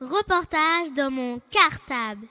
[0.00, 2.26] Reportage dans mon cartable.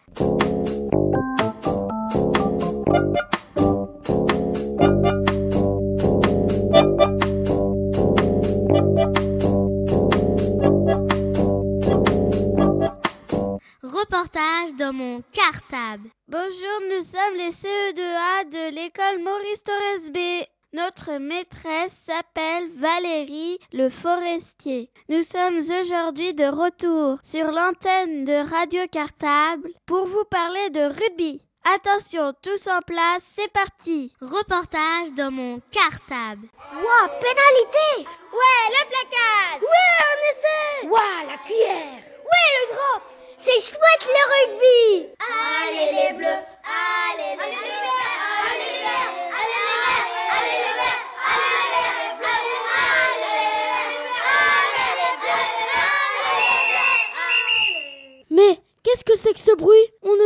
[13.82, 16.10] Reportage dans mon cartable.
[16.28, 16.52] Bonjour,
[16.90, 20.46] nous sommes les CE2A de l'école Maurice Torres B.
[20.74, 24.90] Notre maîtresse s'appelle Valérie le Forestier.
[25.08, 31.44] Nous sommes aujourd'hui de retour sur l'antenne de Radio Cartable pour vous parler de rugby.
[31.76, 34.12] Attention, tous en place, c'est parti.
[34.20, 36.48] Reportage dans mon cartable.
[36.58, 43.04] Ouah, pénalité Ouais, la placade Ouais, un essai Ouah, la cuillère Ouais, le drop
[43.38, 48.23] C'est chouette le rugby Allez les bleus Allez les bleus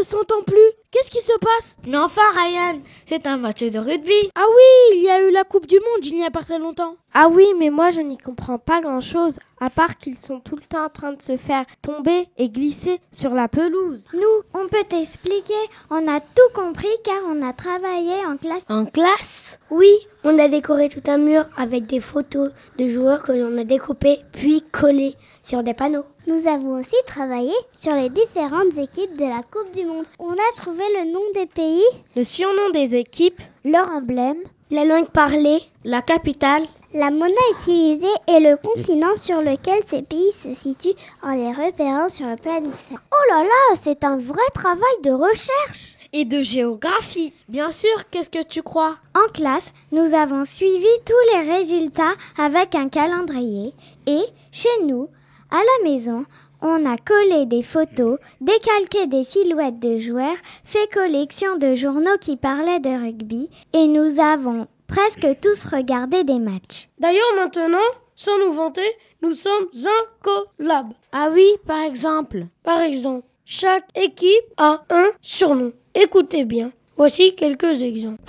[0.07, 0.71] s'entend plus.
[0.91, 1.77] Qu'est-ce qui se passe?
[1.85, 4.31] Mais enfin, Ryan, c'est un match de rugby.
[4.35, 6.59] Ah oui, il y a eu la Coupe du Monde il n'y a pas très
[6.59, 6.95] longtemps.
[7.13, 10.61] Ah oui, mais moi je n'y comprends pas grand-chose, à part qu'ils sont tout le
[10.61, 14.05] temps en train de se faire tomber et glisser sur la pelouse.
[14.13, 14.21] Nous,
[14.53, 15.53] on peut t'expliquer,
[15.89, 18.65] on a tout compris car on a travaillé en classe.
[18.69, 19.59] En classe?
[19.71, 19.91] Oui,
[20.23, 24.19] on a décoré tout un mur avec des photos de joueurs que l'on a découpés
[24.33, 26.05] puis collés sur des panneaux.
[26.27, 30.05] Nous avons aussi travaillé sur les différentes équipes de la Coupe du Monde.
[30.19, 31.81] On a trouvé le nom des pays,
[32.17, 34.37] Le surnom des équipes, leur emblème,
[34.69, 40.31] La langue parlée, La capitale la monnaie utilisée et le continent sur lequel ces pays
[40.31, 43.01] se situent en les repérant sur le planisphère.
[43.11, 47.33] Oh là là, c'est un vrai travail de recherche et de géographie.
[47.49, 48.95] Bien sûr, qu'est-ce que tu crois?
[49.13, 53.73] En classe, nous avons suivi tous les résultats avec un calendrier
[54.05, 55.09] et, chez nous,
[55.51, 56.25] à la maison,
[56.61, 62.37] on a collé des photos, décalqué des silhouettes de joueurs, fait collection de journaux qui
[62.37, 66.89] parlaient de rugby et nous avons presque tous regardé des matchs.
[66.99, 67.77] D'ailleurs maintenant,
[68.15, 68.89] sans nous vanter,
[69.21, 70.95] nous sommes incollables.
[71.11, 75.71] Ah oui, par exemple Par exemple, chaque équipe a un surnom.
[75.93, 78.21] Écoutez bien, voici quelques exemples.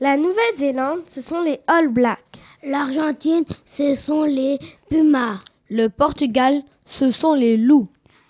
[0.00, 2.40] La Nouvelle-Zélande, ce sont les All Blacks.
[2.64, 4.58] L'Argentine, ce sont les
[4.88, 5.40] Pumas.
[5.68, 7.88] Le Portugal, ce sont les loups.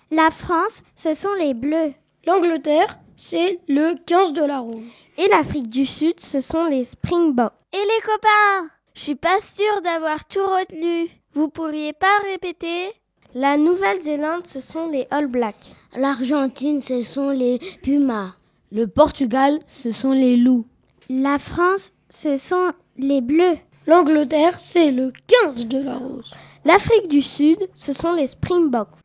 [0.09, 1.93] La France, ce sont les bleus.
[2.25, 4.83] L'Angleterre, c'est le 15 de la rouge.
[5.19, 7.53] Et l'Afrique du Sud, ce sont les Springboks.
[7.73, 11.09] Et les copains Je suis pas sûre d'avoir tout retenu.
[11.35, 12.91] Vous pourriez pas répéter?
[13.35, 15.75] La Nouvelle-Zélande, ce sont les All Blacks.
[15.95, 18.33] L'Argentine, ce sont les Pumas.
[18.71, 20.65] Le Portugal, ce sont les loups.
[21.09, 23.57] La France, ce sont les bleus.
[23.85, 25.11] L'Angleterre, c'est le
[25.45, 26.31] 15 de la rose.
[26.63, 28.99] L'Afrique du Sud, ce sont les Springboks.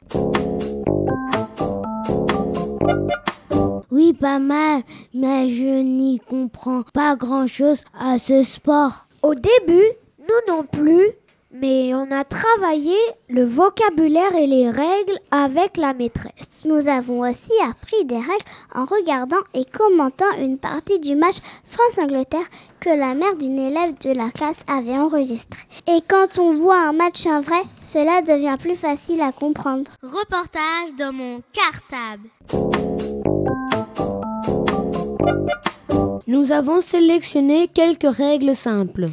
[3.91, 9.09] Oui, pas mal, mais je n'y comprends pas grand-chose à ce sport.
[9.22, 9.88] Au début,
[10.21, 11.11] nous non plus,
[11.50, 12.97] mais on a travaillé
[13.28, 16.64] le vocabulaire et les règles avec la maîtresse.
[16.66, 18.44] Nous avons aussi appris des règles
[18.75, 22.47] en regardant et commentant une partie du match France-Angleterre
[22.81, 25.60] que la mère d'une élève de la classe avait enregistré.
[25.88, 29.91] Et quand on voit un match en vrai, cela devient plus facile à comprendre.
[30.03, 32.28] Reportage dans mon cartable.
[36.26, 39.10] Nous avons sélectionné quelques règles simples.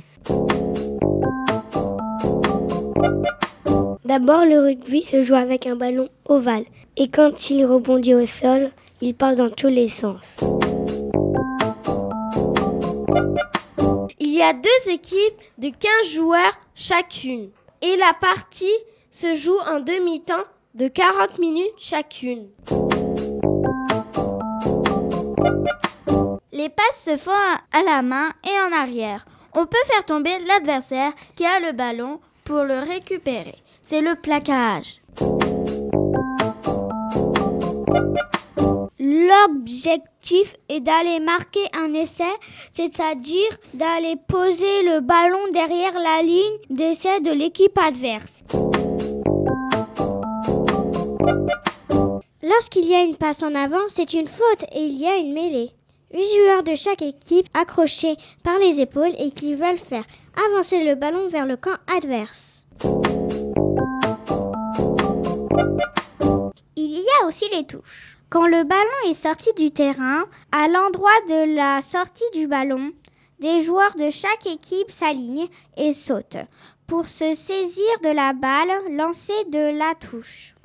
[4.05, 8.69] D'abord, le rugby se joue avec un ballon ovale et quand il rebondit au sol,
[9.01, 10.23] il part dans tous les sens.
[14.19, 17.49] Il y a deux équipes de 15 joueurs chacune
[17.81, 18.77] et la partie
[19.09, 20.45] se joue en demi-temps
[20.75, 22.47] de 40 minutes chacune.
[26.51, 29.25] Les passes se font à la main et en arrière.
[29.55, 33.55] On peut faire tomber l'adversaire qui a le ballon pour le récupérer.
[33.87, 34.99] C'est le plaquage.
[38.97, 42.23] L'objectif est d'aller marquer un essai,
[42.73, 48.39] c'est-à-dire d'aller poser le ballon derrière la ligne d'essai de l'équipe adverse.
[52.41, 55.33] Lorsqu'il y a une passe en avant, c'est une faute et il y a une
[55.33, 55.69] mêlée.
[56.11, 60.05] Huit joueurs de chaque équipe accrochés par les épaules et qui veulent faire
[60.49, 62.54] avancer le ballon vers le camp adverse.
[67.27, 68.17] Aussi les touches.
[68.29, 72.91] Quand le ballon est sorti du terrain, à l'endroit de la sortie du ballon,
[73.39, 76.37] Des joueurs de chaque équipe s'alignent et sautent
[76.87, 80.55] pour se saisir de la balle lancée de la touche.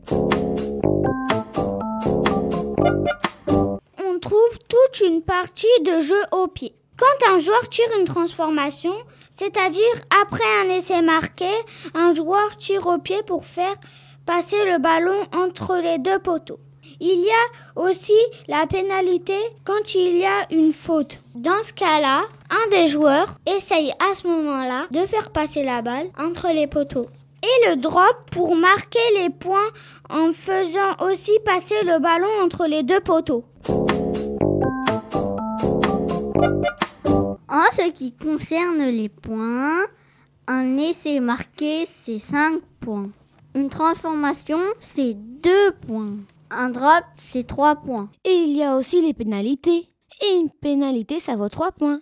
[3.99, 6.77] On trouve toute une partie de jeu au pied.
[6.97, 8.95] Quand un joueur tire une transformation,
[9.33, 9.83] c'est-à-dire
[10.23, 11.51] après un essai marqué,
[11.95, 13.75] un joueur tire au pied pour faire
[14.31, 16.61] passer le ballon entre les deux poteaux.
[17.01, 18.13] Il y a aussi
[18.47, 19.35] la pénalité
[19.65, 21.19] quand il y a une faute.
[21.35, 26.11] Dans ce cas-là, un des joueurs essaye à ce moment-là de faire passer la balle
[26.17, 27.09] entre les poteaux.
[27.43, 29.73] Et le drop pour marquer les points
[30.09, 33.45] en faisant aussi passer le ballon entre les deux poteaux.
[37.49, 39.87] En ce qui concerne les points,
[40.47, 43.11] un essai marqué, c'est 5 points.
[43.55, 46.19] Une transformation, c'est 2 points.
[46.51, 47.03] Un drop,
[47.33, 48.09] c'est 3 points.
[48.25, 49.89] Et il y a aussi les pénalités.
[50.23, 52.01] Et une pénalité, ça vaut 3 points.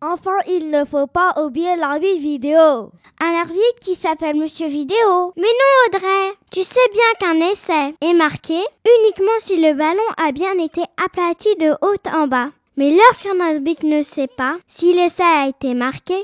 [0.00, 2.92] Enfin, il ne faut pas oublier l'arbitre vidéo.
[3.20, 5.32] Un arbitre qui s'appelle Monsieur Vidéo.
[5.36, 10.30] Mais non, Audrey Tu sais bien qu'un essai est marqué uniquement si le ballon a
[10.32, 12.50] bien été aplati de haut en bas.
[12.76, 16.14] Mais lorsqu'un arbitre ne sait pas si l'essai a été marqué,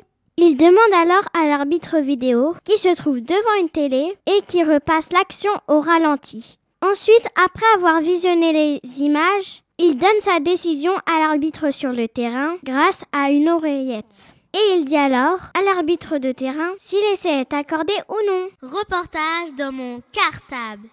[0.41, 5.11] il demande alors à l'arbitre vidéo qui se trouve devant une télé et qui repasse
[5.13, 6.59] l'action au ralenti.
[6.81, 12.55] Ensuite, après avoir visionné les images, il donne sa décision à l'arbitre sur le terrain
[12.63, 14.37] grâce à une oreillette.
[14.55, 18.47] Et il dit alors à l'arbitre de terrain si l'essai est accordé ou non.
[18.63, 20.89] Reportage dans mon cartable.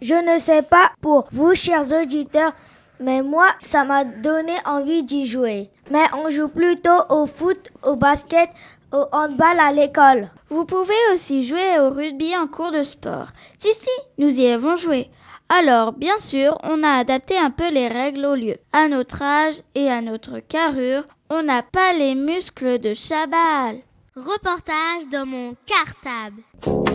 [0.00, 2.52] Je ne sais pas pour vous, chers auditeurs,
[3.00, 5.70] mais moi, ça m'a donné envie d'y jouer.
[5.90, 8.50] Mais on joue plutôt au foot, au basket,
[8.92, 10.30] au handball à l'école.
[10.50, 13.28] Vous pouvez aussi jouer au rugby en cours de sport.
[13.58, 15.10] Si, si, nous y avons joué.
[15.48, 18.56] Alors, bien sûr, on a adapté un peu les règles au lieu.
[18.72, 23.80] À notre âge et à notre carrure, on n'a pas les muscles de Chabal.
[24.16, 26.93] Reportage dans mon cartable.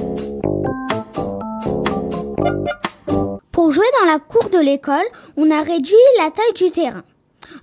[3.99, 5.05] Dans la cour de l'école,
[5.37, 7.03] on a réduit la taille du terrain.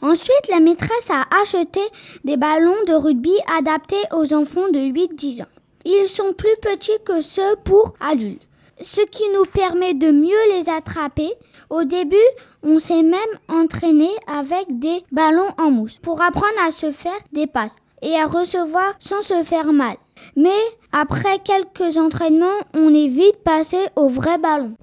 [0.02, 1.80] Ensuite, la maîtresse a acheté
[2.24, 5.48] des ballons de rugby adaptés aux enfants de 8-10 ans.
[5.84, 8.42] Ils sont plus petits que ceux pour adultes,
[8.82, 11.30] ce qui nous permet de mieux les attraper.
[11.70, 12.16] Au début,
[12.62, 17.46] on s'est même entraîné avec des ballons en mousse pour apprendre à se faire des
[17.46, 19.96] passes et à recevoir sans se faire mal.
[20.34, 20.50] Mais
[20.92, 24.74] après quelques entraînements, on est vite passé au vrai ballon.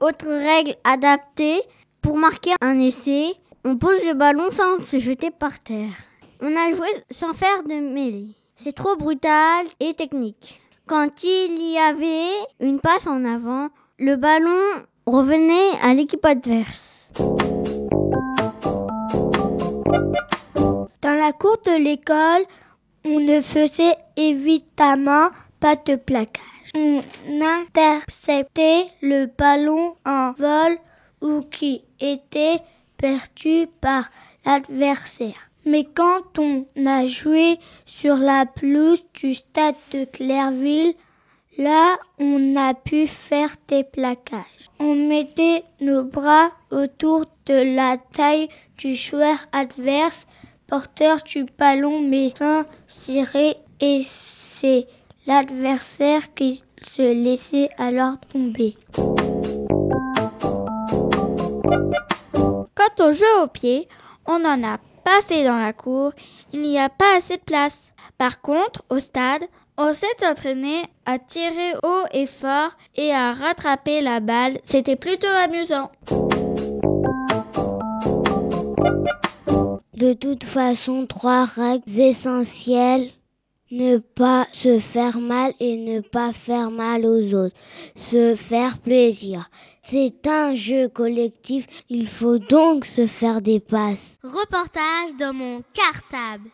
[0.00, 1.60] Autre règle adaptée,
[2.00, 3.34] pour marquer un essai,
[3.66, 5.92] on pose le ballon sans se jeter par terre.
[6.40, 8.34] On a joué sans faire de mêlée.
[8.56, 10.58] C'est trop brutal et technique.
[10.86, 13.68] Quand il y avait une passe en avant,
[13.98, 14.58] le ballon
[15.04, 17.12] revenait à l'équipe adverse.
[21.02, 22.46] Dans la cour de l'école,
[23.04, 25.28] on ne faisait évidemment
[25.60, 26.59] pas de plaquage.
[26.74, 30.78] On interceptait le ballon en vol
[31.20, 32.60] ou qui était
[32.96, 34.10] perdu par
[34.44, 35.50] l'adversaire.
[35.64, 40.94] Mais quand on a joué sur la pelouse du stade de Clairville,
[41.58, 44.70] là, on a pu faire des plaquages.
[44.78, 50.26] On mettait nos bras autour de la taille du joueur adverse,
[50.66, 54.86] porteur du ballon, mais sans serré, et c'est
[55.26, 58.76] l'adversaire qui se laissait alors tomber.
[62.74, 63.88] Quand on joue au pied,
[64.26, 66.12] on n'en a pas fait dans la cour,
[66.52, 67.92] il n'y a pas assez de place.
[68.18, 69.42] Par contre, au stade,
[69.76, 74.58] on s'est entraîné à tirer haut et fort et à rattraper la balle.
[74.64, 75.90] C'était plutôt amusant.
[79.94, 83.10] De toute façon, trois règles essentielles.
[83.72, 87.54] Ne pas se faire mal et ne pas faire mal aux autres.
[87.94, 89.48] Se faire plaisir.
[89.82, 94.18] C'est un jeu collectif, il faut donc se faire des passes.
[94.24, 96.50] Reportage dans mon cartable.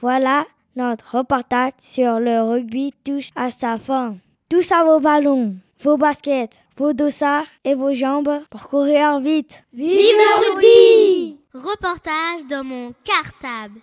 [0.00, 4.16] Voilà, notre reportage sur le rugby touche à sa fin.
[4.48, 9.64] Tous à vos ballons, vos baskets, vos dossards et vos jambes pour courir vite.
[9.72, 13.80] Vive le rugby Reportage dans mon cartable.